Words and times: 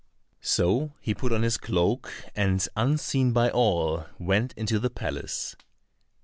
So 0.41 0.93
he 0.99 1.13
put 1.13 1.31
on 1.31 1.43
his 1.43 1.57
cloak, 1.59 2.11
and 2.35 2.67
unseen 2.75 3.33
by 3.33 3.51
all 3.51 4.07
went 4.17 4.51
into 4.53 4.79
the 4.79 4.89
palace. 4.89 5.55